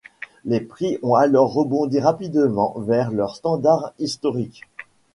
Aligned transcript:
Les 0.45 0.61
prix 0.61 0.97
ont 1.03 1.13
alors 1.13 1.53
rebondi 1.53 1.99
rapidement 1.99 2.73
vers 2.79 3.11
leurs 3.11 3.35
standards 3.35 3.93
historiques. 3.99 4.63